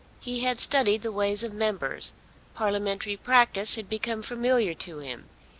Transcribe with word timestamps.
He 0.19 0.39
had 0.39 0.59
studied 0.59 1.03
the 1.03 1.11
ways 1.11 1.43
of 1.43 1.53
Members. 1.53 2.13
Parliamentary 2.55 3.17
practice 3.17 3.75
had 3.75 3.87
become 3.87 4.23
familiar 4.23 4.73
to 4.73 4.97
him. 4.97 5.29